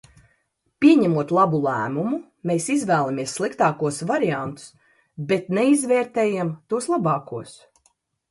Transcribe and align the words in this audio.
Pieņemot 0.83 1.33
labu 1.37 1.57
lēmumu, 1.65 2.15
mēs 2.51 2.69
izvēlamies 2.75 3.35
sliktākos 3.39 4.01
variantus, 4.13 4.71
bet 5.33 5.53
neizvērtējam 5.59 6.51
tos 6.73 6.89
labākos. 6.97 7.55